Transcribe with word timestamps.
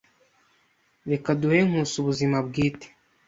Reka 1.11 1.29
duhe 1.41 1.59
Nkusi 1.67 1.95
ubuzima 2.01 2.37
bwite. 2.47 2.87